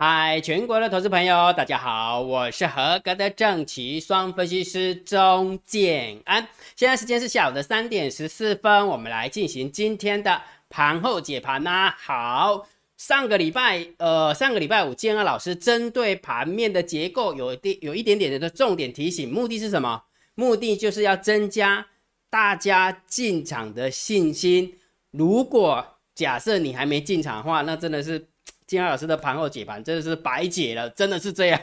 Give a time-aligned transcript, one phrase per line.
[0.00, 6.46] 嗨，全国的投资朋友，大家好，我是合格的正奇双分析师钟建安。
[6.76, 11.96] 现在时间是下午的三点十四分，我们来进行今天的盘后解盘啦。
[11.98, 20.04] 好，上个礼拜，呃，上个礼拜五，建安老师针对盘面的结构有点有一点点的重点提醒，目的是什么？
[20.36, 21.84] 目的就是要增加
[22.30, 24.78] 大家进场的信心。
[25.10, 28.28] 如果假设你还没进场的话，那真的是。
[28.68, 31.60] 金老师的盘后解盘真的是白解了，真的是这样。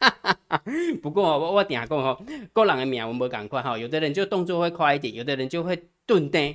[1.00, 2.20] 不过我我点下讲吼，
[2.52, 6.54] 个人的命我们赶快哈，有的人就动作会快一点，有的人就会顿呆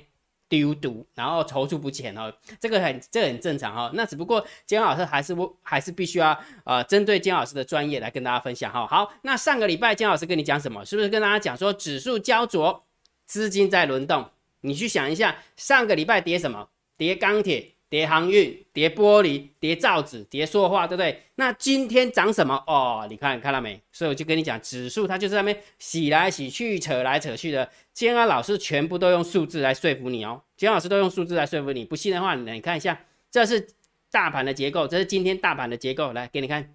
[0.50, 3.90] 丢毒，然后踌躇不前哦，这个很这很正常哈。
[3.94, 8.86] 那只不过金老师还是我还是必须要呃针对金老师的专业来跟大家分享哈。
[8.86, 10.84] 好，那上个礼拜金老师跟你讲什么？
[10.84, 12.84] 是不是跟大家讲说指数焦灼，
[13.26, 14.30] 资金在轮动？
[14.60, 16.68] 你去想一下，上个礼拜跌什么？
[16.98, 17.70] 跌钢铁。
[17.94, 21.26] 叠航运、叠玻璃、叠造纸、叠塑化，对不对？
[21.36, 22.56] 那今天涨什么？
[22.66, 23.80] 哦，你看看到没？
[23.92, 27.70] 所以我就跟你讲，指数它就是那边洗来洗去、扯来扯去的。
[27.94, 30.42] 今天老师全部都用数字来说服你哦。
[30.58, 33.00] 今天老师都用数字来说服你，不信的话，你看一下，
[33.30, 33.70] 这是
[34.10, 36.74] 大盘的结构，这是今天大盘的结构，来给你看。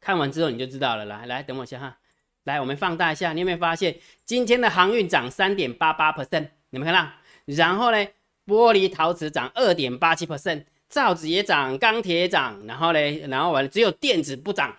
[0.00, 1.04] 看完之后你就知道了。
[1.04, 1.98] 来来，等我一下哈。
[2.42, 6.48] 来，我们放大一下，你有没有发现今天的航运涨三点八八 percent？
[6.70, 7.08] 你们看到？
[7.44, 8.04] 然后呢？
[8.50, 12.98] 玻璃陶瓷涨二点八七 percent，造纸也涨，钢铁也涨，然后呢，
[13.28, 14.74] 然后完了只有电子不涨，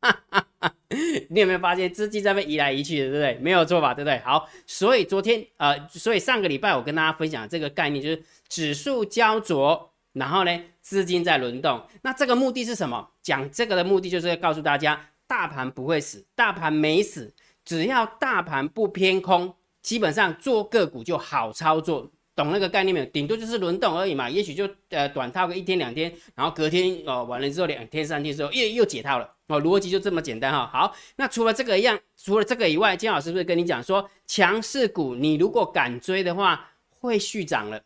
[1.30, 3.34] 你有没有发现资金在被移来移去的，对不对？
[3.42, 4.18] 没有错吧，对不对？
[4.18, 13.08] 好，所以昨天呃，所以上个礼拜我跟大家分享这个概念就是指数焦灼，然后呢资金在轮动，那这个目的是什么？
[13.22, 22.12] 讲这个的目的就是要告诉大家，大盘不会死，大盘没死，只要大盘不偏空，基本上做个股就好操作。
[22.36, 23.06] 懂那个概念没有？
[23.06, 30.68] 顶多就是轮动而已嘛，也许就呃短套个一天两天，然后隔天哦完了之后两天三天之后又又解套了哦，逻辑就这么简单哈。
[30.70, 37.80] 好，那除了这个一样，除了这个以外，金老师是不是跟你讲说，强势股你如果敢追的话，会续涨了，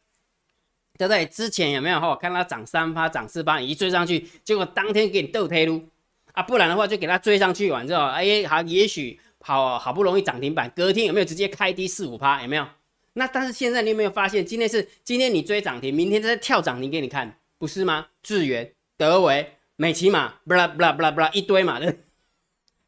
[0.98, 1.24] 对不对？
[1.26, 2.16] 之前有没有哈？
[2.16, 5.80] 看它涨三发涨四发，一追上去，结果当天给你倒推撸
[6.32, 12.42] 啊，不然的话就给它追上去完之后，哎好，也许好好不容易涨停板，隔天有没有直接开低四五趴？
[12.42, 12.66] 有没有？
[13.14, 18.06] 那但是现在你有没有发现，今天是今天你追涨停，明天再跳涨停给你看，不是吗？
[18.22, 21.96] 智源、德维、美骑马，布拉布拉布拉布拉一堆嘛的，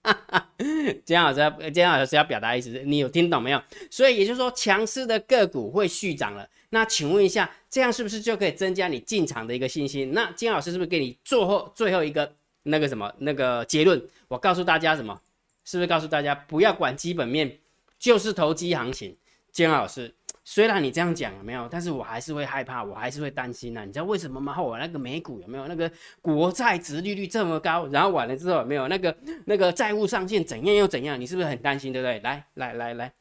[0.03, 0.49] 哈哈。
[0.59, 3.60] 今天老师，今天老师要表达意思，你有听懂没有？
[3.91, 6.49] 所以也就是说，强势的个股会续涨了。
[6.71, 10.12] 那请问一下，这样是不是就可以增加你进场的一个信心？
[10.12, 14.00] 那金老师是不是给你最后最后一个那个什么那个结论？
[14.28, 15.21] 我告诉大家什么？
[15.65, 17.59] 是不是告诉大家不要管基本面，
[17.99, 19.16] 就是投机行情？
[19.53, 20.13] 金老师，
[20.45, 23.85] 虽然你这样讲有没有，但是我还是会害怕，我还是会担心呐。
[23.85, 24.61] 你知道为什么吗？
[24.61, 25.91] 我那个美股有没有那个
[26.23, 27.87] 国债值利率这么高？
[27.89, 29.15] 然后完了之后有没有那个
[29.45, 31.21] 那个债务上限怎样又怎样？
[31.21, 32.19] 你是不是很担心，对不对？
[32.21, 33.13] 来来来来，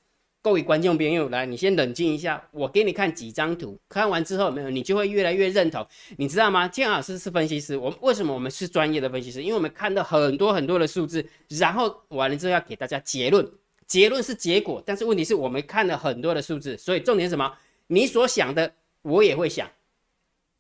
[0.41, 5.85] 各位观众朋友，来，你先冷静一下，我给你看几张图，看完之后有没有，你就会越来越认同。
[6.17, 6.65] 你知道吗？
[6.65, 9.43] 金老师是分析师，我为什么我们是专业的分析师？
[9.43, 13.45] 因为我们看到很多很多的数字，然后完了之后要给大家结论。
[13.91, 17.53] 结论是结果，但是问题是我们看了很多的数字，所以重点是什么？
[17.87, 19.69] 你所想的，我也会想，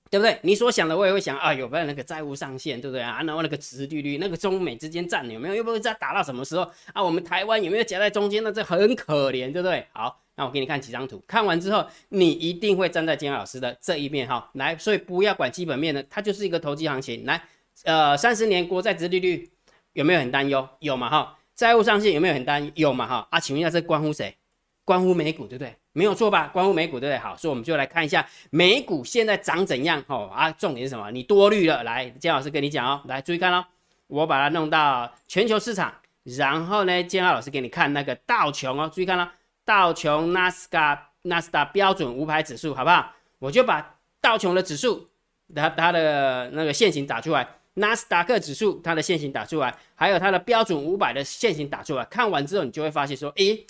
[0.09, 0.37] 对不对？
[0.41, 3.23] 你所想的，我也会想啊，有没有那个债务上限，对不对啊？
[3.23, 5.55] 然后那个殖利率，那个中美之间战有没有？
[5.55, 7.01] 又不会再打到什么时候啊？
[7.01, 8.43] 我们台湾有没有夹在中间？
[8.43, 9.87] 那这很可怜，对不对？
[9.93, 14.51] 好，那我给你看几张图，看完之后，你一定会站在金老师的这一面哈。
[14.55, 17.25] 来，所以不要管基本面的，它就是一个投机行情。
[17.25, 17.41] 来，
[17.85, 19.49] 呃，三十年国债殖利率
[19.93, 20.67] 有没有很担忧？
[20.79, 21.37] 有嘛哈？
[21.61, 23.39] 债务上限有没有很担有嘛哈啊？
[23.39, 24.35] 请问一下，这关乎谁？
[24.83, 25.75] 关乎美股对不对？
[25.93, 26.47] 没有错吧？
[26.47, 27.19] 关乎美股对不对？
[27.19, 30.49] 好，所以我们就来看一下美股现在涨怎样哦啊？
[30.53, 31.11] 重点是什么？
[31.11, 33.63] 你多虑了，来，姜老师跟你讲哦，来注意看哦，
[34.07, 39.31] 我把它弄到全球市场，然后呢，姜老师给你看那个道琼哦，注意看了，
[39.63, 43.13] 道琼纳斯达纳斯达标准五百指数，好不好？
[43.37, 45.09] 我就把道琼的指数，
[45.55, 47.47] 它它的那个线型打出来。
[47.75, 53.65] 纳斯达克指数它的线型打出来，还有它的标准五百的线型打出来，看完之后你就会发现说，诶，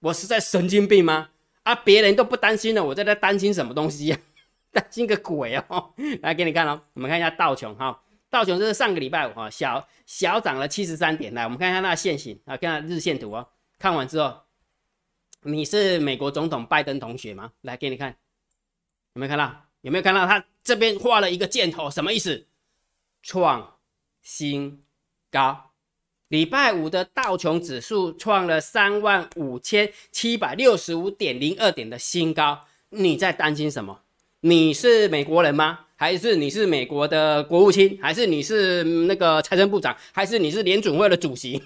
[0.00, 1.30] 我是在神经病吗？
[1.64, 4.18] 啊，别人都不担心了，我在这担心什么东西呀？
[4.72, 5.92] 担心个鬼哦！
[6.22, 8.00] 来给你看哦，我们看一下道琼哈，
[8.30, 11.34] 道琼这是上个礼拜五哈，小小涨了七十三点。
[11.34, 13.48] 来，我们看一下那线型啊，看日线图哦。
[13.78, 14.42] 看完之后，
[15.42, 17.50] 你是美国总统拜登同学吗？
[17.62, 18.14] 来给你看，
[19.14, 19.66] 有没有看到？
[19.80, 22.46] 有没有看到他这边画了一个箭头，什么意思？
[23.22, 23.76] 创
[24.22, 24.82] 新
[25.30, 25.70] 高，
[26.28, 32.66] 礼拜五的道琼指数创了三万五千七百六十五点零二点的新高。
[32.90, 34.00] 你在担心什么？
[34.40, 35.80] 你是美国人吗？
[35.96, 41.62] 还是你是美国的国务卿，还是你是那个财政部长，还是你是联准会的主席？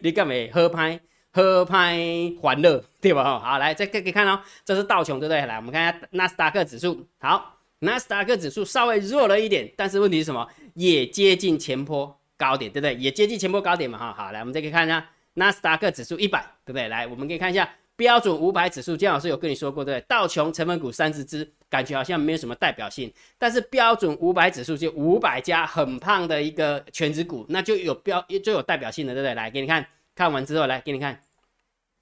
[0.00, 0.98] 你干嘛喝拍
[1.30, 2.00] 喝拍
[2.40, 3.38] 欢乐，对吧？
[3.38, 5.44] 好，来再给给看哦，这是道琼，对不对？
[5.44, 7.06] 来，我们看一下纳斯达克指数。
[7.18, 10.48] 好，纳斯达克指数稍微弱了一点，但是问题是什么？
[10.74, 12.94] 也接近前坡高点，对不对？
[12.94, 14.12] 也接近前坡高点嘛，哈。
[14.12, 16.88] 好，来，我们再可以看一下纳斯达克指数一百，对不对？
[16.88, 18.96] 来，我们可以看一下标准五百指数。
[18.96, 20.04] 姜老师有跟你说过，对不对？
[20.08, 29.34] 道琼成分股三十只，感觉好像没有什么代表性，但是标准五百指数就五百家很胖的一个全指股，那就有标就有代表性的，对不对？
[29.34, 29.84] 来，给你看。
[30.14, 31.20] 看完之后，来给你看，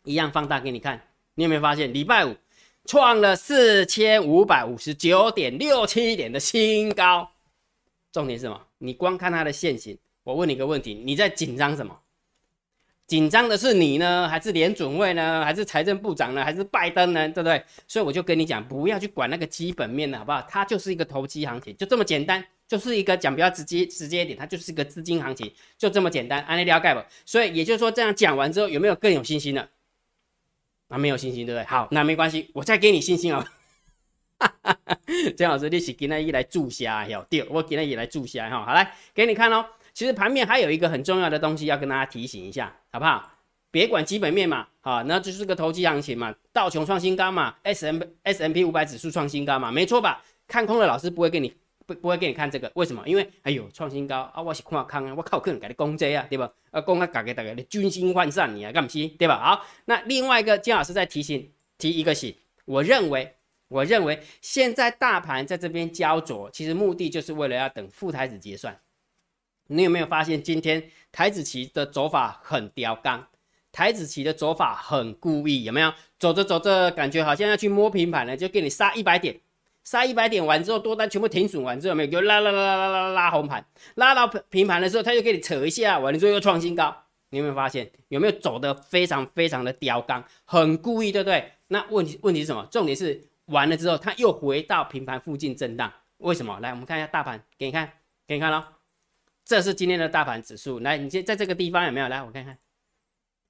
[0.04, 1.00] 一样放大给你看。
[1.36, 2.34] 你有没有发现，礼拜五
[2.90, 7.30] 创了四千五百五十九点六七点的新高？
[8.10, 8.60] 重点是什么？
[8.78, 11.96] 你光看它的线型，我问你一个问题：你在紧张什么？
[13.06, 17.28] 紧张的是你呢，还是联准会呢，还是财政部长呢，还是拜登呢？
[17.28, 17.62] 对不对？
[17.86, 20.44] 所以我就跟你讲，不要去管那个基本面的好不好？
[20.50, 22.44] 它就是一个投机行情，就这么简单。
[22.66, 27.00] 就是一个讲比较直接直接一点，它就是一个资金行情，就这么简单，安利了解不？
[27.24, 29.68] 所以也就是说，这样讲完之后，有没有更有信心了？
[30.90, 31.64] 啊，没有信心，对不对？
[31.64, 33.42] 好，那没关系，我再给你信心啊。
[35.36, 38.64] 姜老师，你是今天一来注下哟，对，我今天也来注下哈。
[38.64, 39.64] 好来，给你看哦。
[39.94, 43.32] 其实盘面还有一个很重要的东西要跟大家提醒一下，好不好？
[43.70, 50.22] 别管基本面嘛，好，那就是个投机行情嘛，道琼创新高嘛，S M S M P 五百指数创新高嘛，没错吧？
[50.48, 51.54] 看空的老师不会给你。
[51.94, 53.02] 不不会给你看这个，为什么？
[53.04, 56.48] 因为哎呦创新高啊，我是看空啊，我靠，可能给你攻击啊，对吧？
[56.70, 59.36] 啊，攻啊，搞给大家的军心涣散，你啊，干不起，对吧？
[59.42, 62.32] 好，那另外一个金老师在提醒提一个醒，
[62.64, 63.34] 我认为，
[63.66, 68.78] 我认为现在大盘在这边焦灼，其实目的就是为了要等副台子结算。
[69.66, 73.26] 你有没有发现今天台子棋的走法很刁刚，
[73.72, 75.92] 台子棋的走法很故意，有没有？
[76.18, 79.40] 走着走着，感觉好像要去摸平盘了，就给你杀一百点。
[79.90, 83.66] 杀一百点完之后，多单全部停损完之后，没有就拉拉拉拉拉拉拉红盘，
[83.96, 86.96] 拉到平盘的时候，他就给你扯一下，完了之后又创新高。
[87.30, 87.90] 你有没有发现？
[88.06, 91.50] 有没有走的非常非常的刁刚，很故意，对不对？
[91.66, 92.64] 那问题问题是什么？
[92.70, 96.60] 重点是完了之后，他又回到平盘附近震荡，为什么？
[96.60, 97.92] 来，我们看一下大盘，给你看，
[98.28, 98.62] 给你看喽。
[99.44, 102.06] 这是今天的大盘指数，来，你先在这个地方有没有？
[102.06, 102.56] 来，我看看，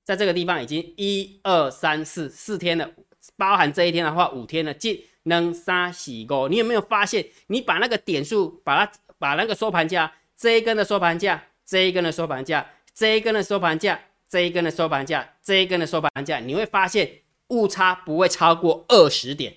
[0.05, 2.91] 在这个地方已经一二三四四天了，
[3.37, 5.05] 包含这一天的话，五天了，近。
[5.25, 7.27] 能杀洗过，你有没有发现？
[7.49, 17.11] 你把那个点数，把它把那个收盘价，这一根的收盘价，这一根的收盘价，这一根的收盘价，这一根的收盘价，这一根的收盘价，你会发现
[17.49, 19.57] 误差不会超过二十点。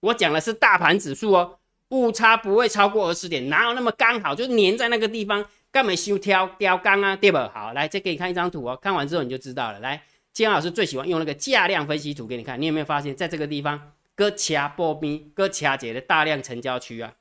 [0.00, 1.58] 我讲的是大盘指数哦，
[1.90, 7.38] 误差不会超过二十点，哪有那么刚好就粘在那个地方，干嘛修挑雕钢啊，对不？
[7.38, 9.80] 好，来再给你看一张图哦，看完之后你就知道了。
[9.80, 10.02] 来，
[10.32, 13.92] 金老师最喜欢用那个价量分析图给你看，你有没有发现，在这个地方？
[14.16, 17.14] 搁掐波边，搁掐节的大量成交区啊，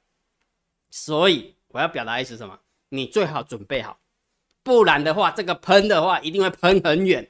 [0.89, 2.57] 所以我要表达意思什么？
[2.89, 3.99] 你最好准备好，
[4.63, 7.27] 不然的话，这个喷的话一定会喷很远，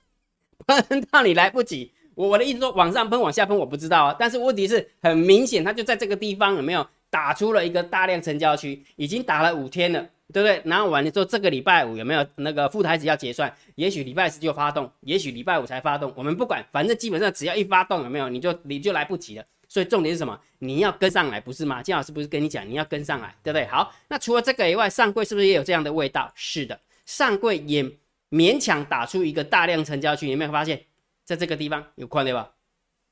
[0.66, 1.92] 喷到你来不及。
[2.14, 4.16] 我我的意思说，往上喷，往下喷，我不知道啊。
[4.18, 8.84] 但是问题是很明显，它就在这个地方，有没有打出了一个大量成交区？
[8.96, 10.08] 已经打了五天了。
[10.32, 10.62] 对不对？
[10.64, 13.54] 然后完了之后，这个礼拜五有没有那个副台子要结算？
[13.76, 19.44] 也许礼拜四就发动，也许礼拜五才发动，我们不管，反正基本上只要一发动，有没有你就你就来不及了。
[19.68, 20.38] 所以重点是什么？
[20.58, 21.82] 你要跟上来，不是吗？
[21.82, 23.66] 金老师不是跟你讲你要跟上来，对不对？
[23.66, 26.30] 好，那除了这个以外，上柜是不是也有这样的味道？
[26.34, 27.82] 是的，上柜也
[28.30, 30.84] 勉强打出一个大量成交区，有没有发现，
[31.24, 32.52] 在这个地方有宽对吧？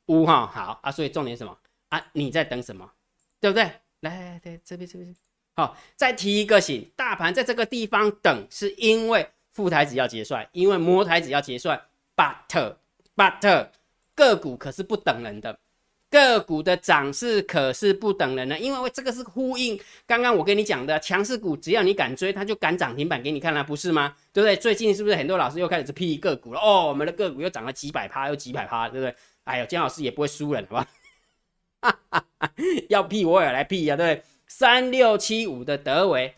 [0.07, 1.57] 五哈好啊，所以重点什么
[1.88, 2.07] 啊？
[2.12, 2.90] 你在等什么？
[3.40, 3.71] 对不对？
[4.00, 5.14] 来，对这边这边。
[5.61, 11.79] 好，再提一个醒，大盘在这个地方等，是因为副台子要结算，因为摩台子要结算。
[12.17, 13.69] Butter，Butter，
[14.14, 15.59] 个股可是不等人的，
[16.11, 24.14] 个股的涨势可是不等人的，因为这个是呼应刚刚我跟你讲的强势股，只要你敢追，它就敢涨停板给你看了，不是吗？
[24.33, 24.57] 对不对？
[24.57, 26.61] 最近是不是很多老师又开始批个股了？
[26.61, 29.14] 哦，我们的个股又涨了几百趴，又几百趴，对不对？
[29.45, 30.87] 哎呦，姜老师也不会输人，好吧？
[32.90, 34.25] 要批我也来批呀，对不对？
[34.52, 36.35] 三六七五的德维，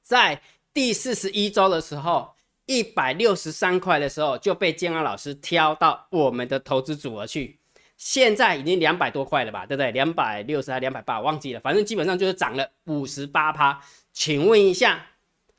[0.00, 0.40] 在
[0.72, 2.30] 第四十一周的时候，
[2.64, 7.58] 一百六十三块的时候就被建安老师挑到我们的投资组合去，
[7.98, 9.92] 现在已经两百多块了吧，对不对？
[9.92, 13.78] 两百六十还两百八，忘记了，反正基本上就是涨了五十八趴。
[14.14, 15.04] 请问一下，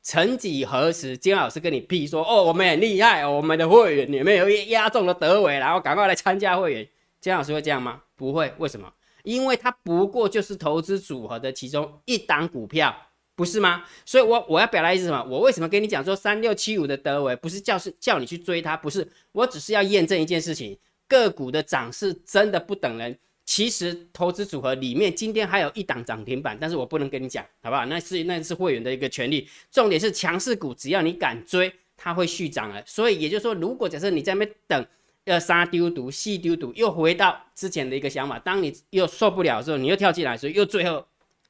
[0.02, 6.88] 曾几何时，金安老师跟你 P 说，哦，我们很厉害，我们的会员里面有压中了德维，然后赶快来参加会员，
[7.20, 8.02] 金老师会这样吗？
[8.16, 8.92] 不会，为什么？
[9.24, 12.94] 因为它不过就是投资组合的其中一档股票，
[13.34, 13.84] 不是吗？
[14.04, 15.24] 所以，我我要表达意思什么？
[15.30, 18.76] 我为什么跟你讲说三六七五的德维不是叫是叫你去追它？
[18.76, 20.76] 不是，我只是要验证一件事情：
[21.08, 23.18] 个股的涨势真的不等人。
[23.46, 27.84] 其实投资组合里面今天还有一档涨停板，但是我不能跟你讲，好不好？
[27.86, 29.48] 那是那是会员的一个权利。
[29.72, 32.80] 重点是强势股，只要你敢追，它会续涨了。
[32.86, 34.86] 所以也就是说，如果假设你在那边等，
[35.30, 41.04] 要杀丢毒、细丢毒，又回到之前的一个想法，当你又受不了的时候，你又跳进来的时候，又最后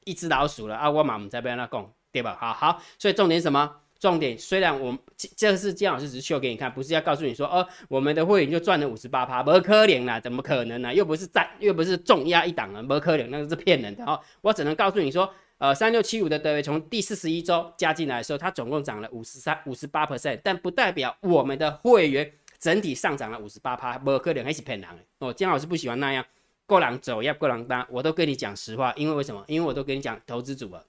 [0.05, 0.89] 一只老鼠了啊！
[0.89, 2.37] 我马唔在边那讲，对吧？
[2.39, 3.77] 好好，所以重点什么？
[3.99, 10.91] 重点虽然我这这个是姜老师只是秀给你看，不是要告诉你说哦，我们的会员就赚了五十八趴，不可怜啦，怎么可能呢？
[10.91, 14.19] 又不是占，又不是重压一档啊，不可怜，那个是骗人的哦。
[14.41, 25.33] 我只能告诉你说，呃，三六七五的德威从第四十一周加进来的时候，它总共涨了五十三五十八 percent，但不代表我们的会员整体上涨了五十八趴，不可能还是骗人的哦。
[25.33, 26.23] 姜老师不喜欢那样，
[26.67, 29.43] 过狼走要过狼单，我都跟你讲实话，因为为什么？
[29.47, 30.85] 因为我都跟你讲投资组合。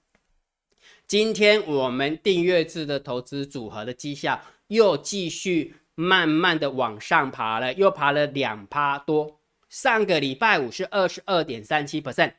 [1.07, 9.39] 今天我们订阅制的投资组合的绩效又继续慢慢的往上爬了，又爬了两趴多。
[9.67, 12.33] 上个礼拜五是二十二点三七 percent，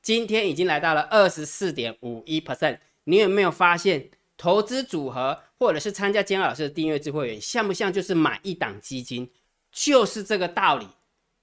[0.00, 2.78] 今天已经来到了二十四点五一 percent。
[3.04, 9.28] 你有没有发现，投资组合或者是参加姜老师的订阅制会员，像不像就是买一档基金，
[9.72, 10.86] 就是这个道理。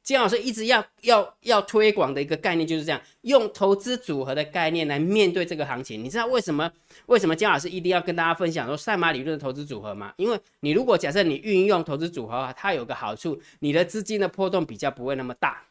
[0.04, 6.04] 金老师一直要要要推广的一个概念就是这样，用投资组合的概念来面对这个行情。
[6.04, 6.72] 你知道为什么？
[7.08, 10.14] 为什么金老师一定要跟大家分享说赛马理论的投资组合吗？
[10.18, 15.64] 因为你如果假设你运用投资组合，它有个好处，你的资金的波动比较不会那么大。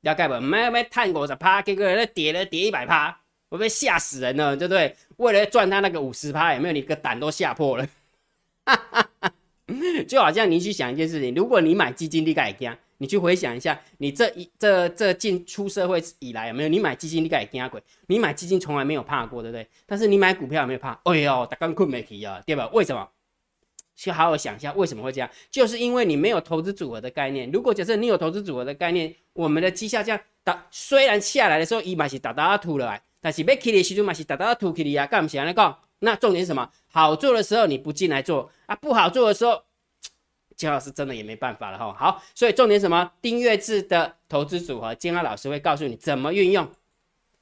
[0.00, 0.40] 要盖不？
[0.40, 4.94] 没没探五十趴，结果那跌了跌一百趴，会被吓死人了，对不对？
[5.16, 6.72] 为了赚他那个五十趴，有没有？
[6.72, 7.86] 你个胆都吓破了。
[10.06, 12.74] 就好像你去想一件事情，如果你买基金，你敢惊？
[12.98, 16.68] 你去回想一下，你这一这这进出社会以来有没有？
[16.68, 17.82] 你买基金你敢惊鬼？
[18.06, 19.66] 你买基金从来没有怕过，对不对？
[19.84, 20.98] 但是你买股票有没有怕？
[21.04, 22.68] 哎呦，打刚困没提啊，对吧？
[22.72, 23.06] 为什么？
[23.94, 25.30] 去好好想一下，为什么会这样？
[25.50, 27.50] 就是因为你没有投资组合的概念。
[27.50, 35.78] 如果假设你有投资组合的概念，我们的绩效这样打，虽然下来的时候一买是打打吐了，但是被 k 的时候嘛是打打吐 k 的啊，干不起来讲。
[36.00, 36.70] 那重点是什么？
[36.88, 39.62] 好做的时候你不进来做啊，不好做的时候。
[40.56, 41.92] 金老师真的也没办法了哈。
[41.92, 43.12] 好，所以重点什么？
[43.20, 46.66] 订阅制的投资组合，金安老师会告诉你怎么运用。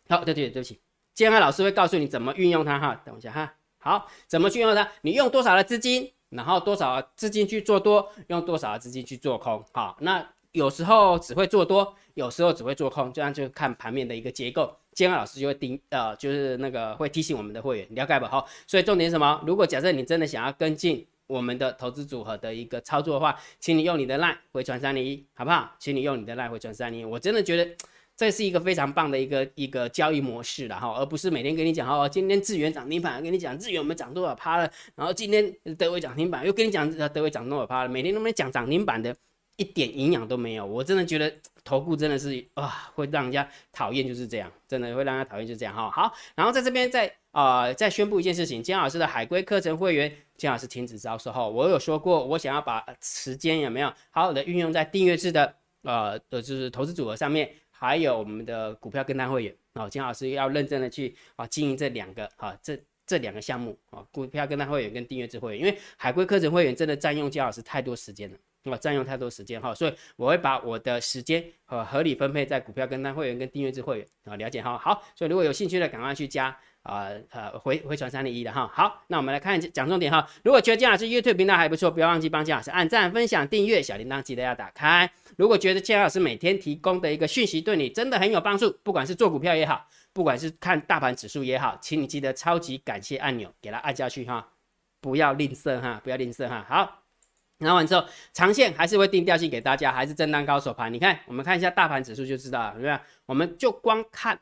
[0.09, 0.81] 好，对对对不起，
[1.15, 3.01] 金安老师会告诉你怎么运用它哈。
[3.05, 3.55] 等一下哈。
[3.79, 4.91] 好，怎么去用它？
[5.03, 9.65] 你用多少的资金，然后多少资金去做多，用多少的资金去做空。
[9.73, 14.75] 好，那有时候只会做多，有时候只会做空，这样就看盘面的一个结构。
[14.95, 18.29] 监安老师就会盯呃，就是那个会提醒我们的会员了解吧。
[18.29, 19.41] 好，所以重点什么？
[19.47, 21.07] 如果假设你真的想要跟进。
[21.27, 25.75] 我们的投资组合的一个操作的话，请你用你的 line 回传三零一，好不好？
[25.79, 27.67] 请你用你的 line 回传三零一，我真的觉得
[28.15, 39.17] 这是一个非常棒的一个一个交易模式了哈，而不是每天跟你讲哦，今天智源涨停板，跟你讲智源我们涨多少趴了，然后今天德威涨停板又跟你讲德威涨多少趴了，每天都没讲涨停板的，
[39.57, 41.33] 一点营养都没有，我真的觉得。
[41.67, 45.91] 投顾真的是啊，会让人家讨厌，就是这样，真的会让人家讨厌，就是这样哈。
[45.91, 59.89] 好，然后在这边再啊再宣布一件事情，金老师的海归课程会员，金老师停止招收后，我有说过，我想要把时间有没有好好的运用在订阅制的呃呃就是投资组合上面，还有我们的股票跟单会员哦。
[59.89, 68.37] 金老师要认真的去啊经营这两个啊这这两个项目啊，股票跟单会员跟订阅制会员，因为海归课程会员真的占用金老师太多时间了。
[68.65, 74.79] 我占用太多时间哈，所以我会把我的时间和合理分配在股票跟单会员跟订阅制会员啊，了解哈。
[74.79, 76.47] 好，所以如果有兴趣的，赶快去加
[76.83, 78.67] 啊呃回回传三零一的哈。
[78.73, 80.27] 好，那我们来看讲重点哈。
[80.43, 85.11] 如果觉得姜老师 YouTube 频道还不错，不要忘记帮姜老师按赞、分享、订阅，小铃铛记得要打开。
[85.37, 94.49] 如果觉得姜老师每天提供的一个讯息对你真的很有帮助，不管是做股票也好，不管是看大盘指数也好，请你记得超级感谢按钮给它按下去哈，
[95.03, 96.65] 不要吝啬哈，不要吝啬哈。
[96.67, 97.04] 好。
[97.59, 100.93] 拿完之后，长线还是会定调性给大家，还是震荡高手盘。
[100.93, 102.99] 你看，我们看一下大盘指数就知道了，对不对？
[103.27, 104.39] 我们就光看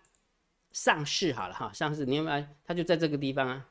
[0.72, 2.44] 上市好了哈，上市你有没有？
[2.64, 3.66] 它就在这个地方啊，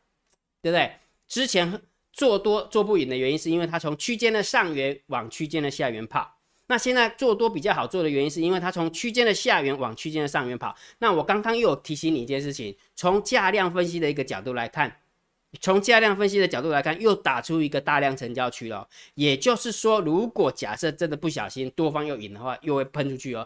[0.61, 0.91] 对不对？
[1.27, 1.81] 之前
[2.13, 6.37] 做多做不赢的原因，是因为它从区间的上缘往区间的下缘跑。
[6.67, 10.73] 那现在做多比较好做的原因，是因为它从区间的下缘往区间的上缘跑。
[10.99, 15.00] 那我刚刚又有提醒你一件事情，从价量分析的一个角度来看。
[15.59, 18.87] 从价量分析的角度来看，又打出一个大量成交区了。
[19.15, 23.45] 也就是说，如果假设真的不小心多方又赢的话，又会喷出去哦。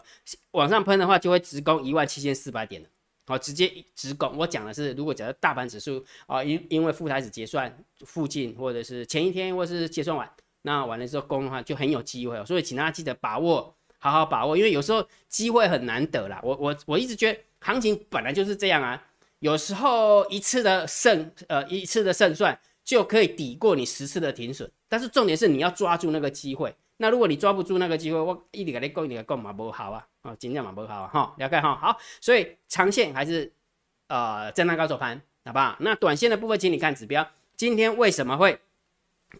[0.52, 2.80] 往上喷的话，就会直攻一万七千四百点
[3.26, 4.36] 好，直接直攻。
[4.36, 10.30] 我讲的是，如果假设大盘指数啊，因因为副台子结算附近，或者是前一天，或是结算完，
[10.62, 12.44] 那完了之后攻的话，就很有机会哦。
[12.46, 16.40] 所以请大家记得把握，好好把握，因为有时候机会很难得啦。
[16.44, 19.02] 我我我一直觉得行情本来就是这样啊。
[19.40, 24.70] 有时候一次的胜，呃，一次的胜算就可以抵过你十次的停损。
[24.88, 33.52] 但是重点是你要抓住那个机会，那如果你抓不住那个机会，我一直跟你讲，一直跟你讲嘛不好啊，哦，尽量嘛不好啊，哈，了解哈，好，所以长线还是
[34.08, 35.76] 呃震荡高手盘，好不好？
[35.80, 38.58] 那短线的部分，请你看指标，今天为什么会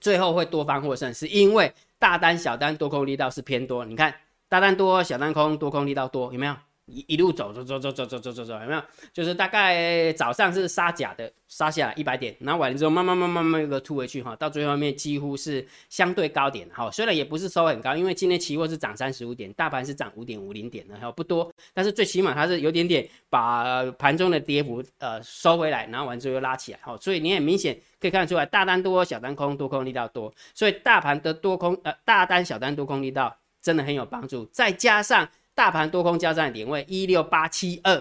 [0.01, 1.15] 最后会多方获胜？
[1.15, 4.15] 是因为大单、小单多空力道是偏多，你看
[4.49, 6.57] 大单多，小单空，多空力道多，有没有？
[6.87, 8.83] 一一路走走走走走走走走走，有没有？
[9.13, 35.29] 就是大概早上是杀假的，杀下来一百点，然后完了之后慢慢慢慢慢一个突回去哈，到最后面几乎是相对高点哈，虽然也不是收很高，因为今天期货是涨三十五点，大盘是涨五点五零点的，还不多，但是最起码它是有点点把盘中的跌幅呃收回来，然后完之后又拉起来哈，所以你很明显可以看得出来，大单多，小单空，多空力道多，所以大盘的多空呃大单小单多空力道真的很有帮助，再加上。
[35.57, 37.97] 大盘多空交战的点位一六八七二，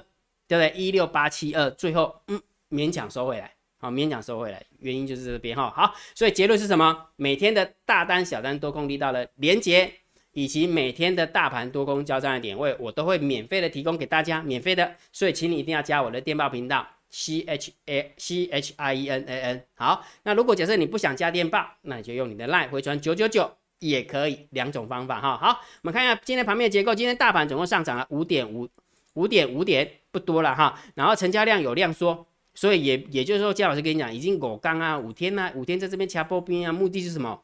[0.46, 0.74] 对不对？
[0.76, 5.72] 一六八七二，最后嗯勉强收回来，好勉强收回来，原因就是这边哈。
[5.74, 7.08] 好，所以结论是什么？
[7.16, 9.90] 每天的大单、小单多空力道的连接，
[10.34, 14.94] 以及每天的大盘多空交战的点位，我都会免费的提供给大家，免费的。
[15.14, 19.66] 所以请你一定要加我的电报频道 C H A C H I E N A N。
[19.76, 23.50] 好，那如果假设你不想加电报，那你就用你的 LINE 回传九九九。
[23.89, 26.94] 也可以两种方法哈，好，我们看一下今天盘面结构。
[26.96, 28.68] 今天大盘总共上涨了五点五
[29.13, 30.80] 五点五点，不多了哈。
[30.96, 37.42] 然后成交量有量缩，所以也也就是说，姜老师跟你讲，已经五刚啊，五天啊，五天在这边掐波兵啊，目的是什么？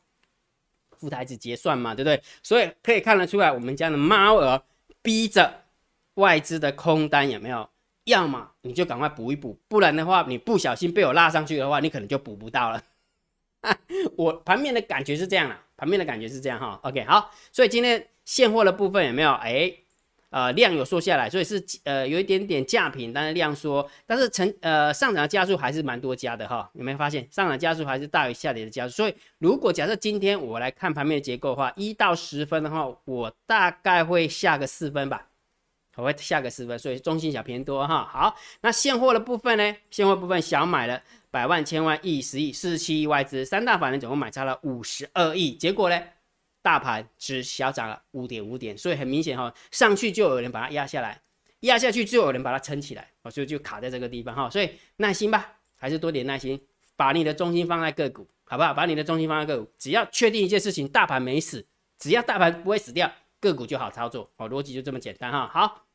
[0.97, 2.21] 副台子结算嘛，对不对？
[2.43, 4.61] 所以可以看得出来，我们家的猫儿
[5.01, 5.63] 逼着
[6.15, 7.69] 外资的空单有没有？
[8.05, 12.83] 要么你就赶快补一补，不然的话，你不小心被我拉上去的话，你可能就补不到了。
[14.17, 15.55] 我盘面的感觉是这样的。
[15.81, 19.31] 盘面的感觉是这样哈，OK 好，所以今天现货的部分有没有？
[19.31, 19.73] 哎，
[20.29, 28.93] 呃量有缩下来，所以是呃有一点点价平，但是量缩，但是成呃上涨的加速还是蛮多加的哈，有没有发现上涨加速还是大于下跌的加速？
[28.93, 35.29] 所以如果假设今天我来看盘面的结构的话，一到十分的话，我大概会下个四分吧，
[35.95, 38.07] 我会下个四分，所以中性小偏多哈。
[38.07, 39.75] 好，那现货的部分呢？
[39.89, 41.01] 现货部分小买了。
[41.31, 45.99] 百万、千万、亿、十亿、四十七亿外资，三大法人总共买差了五十二亿，结果呢，
[46.61, 51.21] 大盘只小涨了五点五点，所以很明显哈，上去就有人把它压下来，
[51.61, 56.61] 压下去就有人把它撑起来，所以就卡在这个地方哈，所以耐心吧，还是多点耐心，
[56.97, 58.73] 把你的重心放在个股，好不好？
[58.73, 61.65] 把你的重心放在个股，只要确定一件事情，大盘没死，
[61.97, 65.87] 只要大盘不会死掉，个股就好操作，哦，逻辑就这么简单哈，好。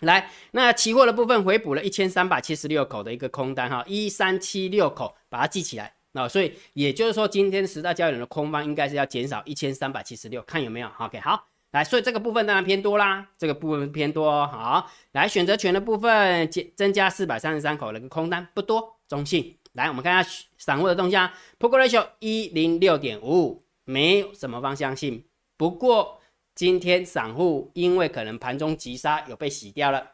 [0.00, 5.94] 来，那期货的部分回补了一千三百七十六口的一个空单哈，一三七六口，把它记起来。
[6.12, 14.46] 那所以也就是说，今天十大交易人的空方应该是要减少一千三百七十六，看有没有？OK，好，来，所以这个部分当然偏多啦，这个部分偏多。
[14.46, 19.54] 好，来选择权的部分减增加四百三十三口的一个空单，不多，中性。
[19.74, 25.24] 来，我们看一下散户的动向，Poker Ratio 一零六点五五，没有什么方向性，
[25.58, 26.19] 不过。
[26.60, 30.10] 今天散户因为可能盘中急杀有被洗掉了，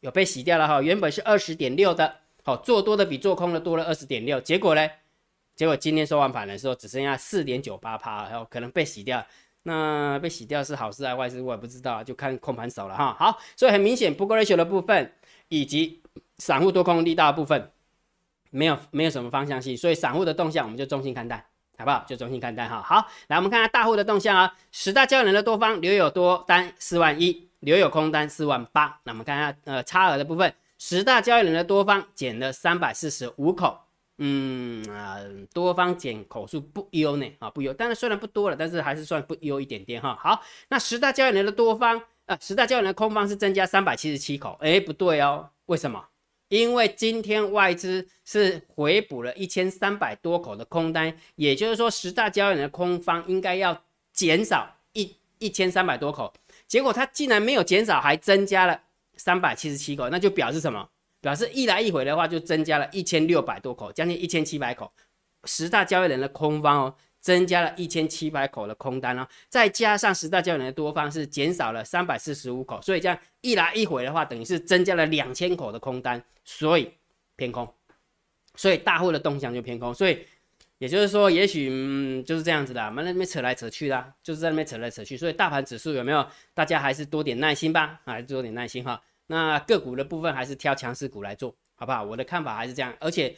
[0.00, 4.90] 有被洗掉了哈，原本是二十点六的，好做多的比做空的多了二十点六，结果呢？
[5.54, 9.24] 结果今天收完盘的时候只剩下四点九八趴，然后可能被洗掉，
[9.62, 13.14] 那被洗掉是好事还是坏事我也不知道，就看控盘手了哈。
[13.16, 15.12] 好，所以很明显，不过 ratio 的部分
[15.48, 16.02] 以及
[16.38, 17.70] 散户多空力大部分
[18.50, 21.46] 没有没有什么方向性，所以散户的动向我们就中性看待。
[21.76, 22.04] 好不好？
[22.06, 22.80] 就中性看单哈。
[22.82, 24.54] 好，来我们看下大户的动向啊。
[24.72, 29.00] 十大交易人的多方留有多单四万一，留有空单四万八。
[29.04, 33.78] 那我们看一下呃差额的部分，十大交易人的多方减了三百四十五口。
[34.18, 35.18] 嗯啊，
[35.52, 40.16] 多方减口数不优呢啊不优，但是虽然不多了，但是还是算不优一点点哈。
[40.20, 44.56] 好，那十大交易人的多方啊，十大交易人的空方是增加三百七十七口。
[44.60, 46.04] 哎，不对哦，为什么？
[46.54, 56.32] 因为今天外资是回补了一千三百多口的空单，也就是说十大交易人的空方应该要减少一一千三百多口，
[56.68, 58.80] 结果它竟然没有减少，还增加了
[59.16, 60.88] 三百七十七口，那就表示什么？
[61.20, 64.92] 表示一来一回的话就增加了一千六百多口，将近一千七百口，
[65.46, 66.94] 十大交易人的空方哦。
[67.24, 76.92] 增加了一千七百口的空单哦，再加上十大交易人的多方是减少了三百四十五口，所以这样一来一回的话，等于是增加了两千口的空单，所以
[77.34, 77.66] 偏空，
[78.56, 80.18] 所以大户的动向就偏空，所以
[80.76, 86.26] 也就是说，也许嗯就是这样子的，我们那边扯来扯去的，就是在那边扯来扯去，所以大盘指数有没有？
[86.52, 89.00] 大家还是多点耐心吧，还是多点耐心哈。
[89.28, 92.04] 那个股的部分还是挑强势股来做，好不好？
[92.04, 93.34] 我的看法还是这样，而且。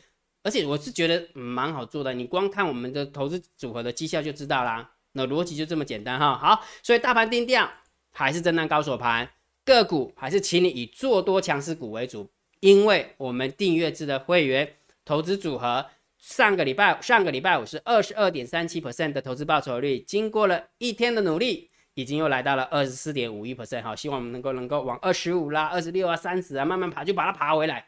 [0.47, 4.93] 而且我是觉得蛮好做的，你光看我们的投资组合的绩效就知道啦。
[5.15, 6.39] 那逻辑就这么简单哈。
[6.39, 7.69] 好，所以大盘定调
[8.13, 9.29] 还是震荡高手盘，
[9.65, 12.31] 个股还是请你以做多强势股为主，
[12.61, 15.85] 因为我们订阅制的会员投资组合
[16.21, 23.83] 上个礼拜上个礼拜五是二十二点三七 percent 的投资报酬率，经过了一天的努力，已经又来到了二十四点五一 percent。
[23.83, 27.85] 好，希望我们能够能够往二十五啦、二十六啊、三十啊慢慢爬，就把它爬回来，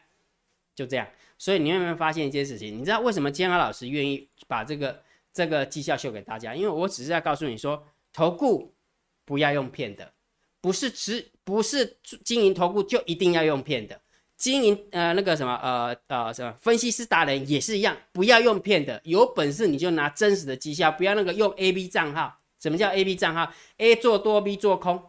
[0.75, 1.07] 就这样。
[1.39, 2.77] 所以你有没有发现一件事情？
[2.77, 5.01] 你知道为什么建安老师愿意把这个
[5.33, 6.53] 这个绩效秀给大家？
[6.53, 7.81] 因为我只是在告诉你说，
[8.13, 8.75] 投顾
[9.25, 10.11] 不要用骗的，
[10.59, 13.99] 不是只不是经营投顾就一定要用骗的。
[14.35, 22.37] 经营呃那个什么呃呃什么分析师达人也是一样，不要用骗的，有本事你就拿真实的绩效，不要那个用 A B 账号。
[22.59, 25.01] 什么叫 A B 账号？A 做多，B 做空。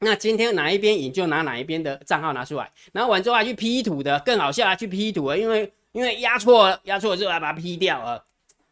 [0.00, 8.24] 那今天哪一边赢就拿哪一边的账号拿出来，然后完之后还去 P 图的，更好笑啊，去 P 图了，因为因为压错，压错之后还把它 P 掉了，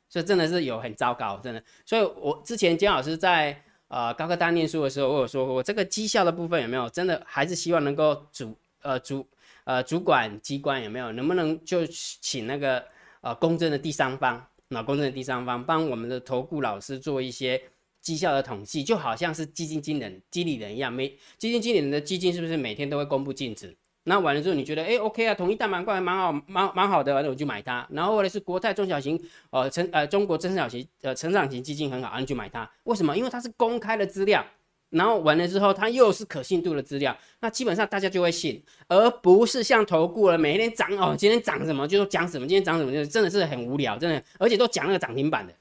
[0.08, 1.62] 所以真的是有很糟糕，真的。
[1.87, 9.26] 所以我之前姜老师在呃高科大念书的时候，我有说过，我这个绩效的部分有没有真的还是希望能够主呃主。
[9.66, 11.10] 呃，主管机关有没有？
[11.12, 12.84] 能不能就请那个
[13.22, 17.58] 呃公正的第三方，那公正的第三方帮我们的投顾老师做一些
[18.04, 23.76] 绩效的统计，就好像是基金经理、经理人一样，每基金经理人的基金是不是每天都会公布净值？
[24.04, 27.88] 那完了之后，你觉得哎，OK 啊，统一大板块蛮好，蛮蛮好的，那我就买它。
[27.90, 32.70] 然后或者是国泰中小型，呃成呃中国中小型呃成长型基金很好，你就买它。
[32.84, 33.16] 为什么？
[33.16, 34.44] 因为它是公开的资料。
[34.90, 45.52] 然后完了之后，它又是可信度的资料，那基本上大家就会信，而不是像投顾了，每天涨哦，今天涨什么就说讲什么，今天涨什么就真的是很无聊，真的，而且都讲那个涨停板的，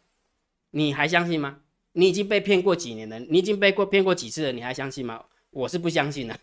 [0.70, 1.58] 你还相信吗？
[1.94, 5.24] 你已经被骗过几年了，你已经被过骗过几次了，你还相信吗？
[5.52, 6.38] 我是不相信的，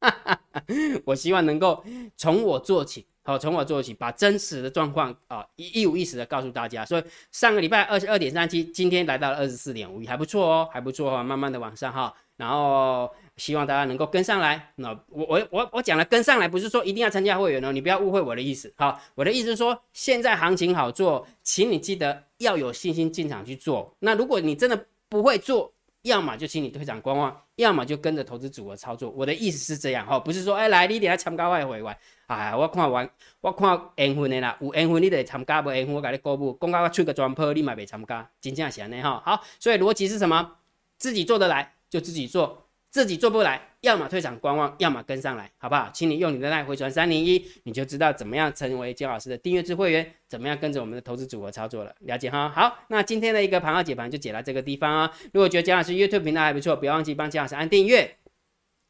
[1.04, 1.84] 我希望能够
[2.16, 3.06] 从我做起。
[3.24, 6.84] 好，从我做起，把真实的状况啊一一五一十的告诉大家。
[6.84, 12.12] 所以上个礼拜二十二点三七，今天来到了二十四点五一，还不错哦，还不错哦，慢慢的往上哈。
[12.36, 14.72] 然后希望大家能够跟上来。
[14.76, 18.72] 那我我我我讲了跟上来，不是说一定要参加会员哦，你不要误会我的意思。
[18.76, 23.96] 好，我的意思是说，现在行情好做，请你记得要有信心进场去做。
[24.00, 29.08] 那如果你真的不会做，要么就请你退场观望，要么就跟着投资组合操作。
[29.10, 33.08] 我的意思是这样哈，不是说哎来你得要参加外汇玩，哎我看完
[33.40, 39.22] 我看缘分的啦，有缘分你得参加，无缘分我给你公布，公告我出个专铺，你嘛别参加，真正是安尼哈。
[39.24, 40.56] 好，所以逻辑是什么？
[40.98, 42.66] 自己做得来就自己做。
[42.92, 45.88] 自己做不来，要么退场观望，要么跟上来，好不好？
[45.94, 51.94] 请你用你的赖回传三零一，你就知道怎么样成为姜老师的订阅制会员，怎么样跟着我们的投资组合操作了。
[52.00, 52.50] 了解哈？
[52.50, 55.10] 好，那今天的一个盘号解盘就解到这个地方啊。
[55.32, 58.18] 如果觉得姜老师 YouTube 频道还不错，不要忘记帮姜老师按订阅，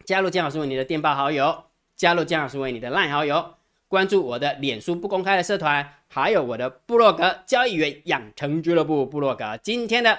[0.05, 3.55] 加入姜老师为你的电报好友，加入姜老师为你的赖好友，
[3.87, 9.57] 关注我的脸书不公开的社团，还有我的部落格交易员养成俱乐部部落格。
[9.63, 10.19] 今天的。